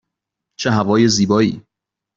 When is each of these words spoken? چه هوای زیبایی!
چه 0.59 0.69
هوای 0.71 1.07
زیبایی! 1.09 1.61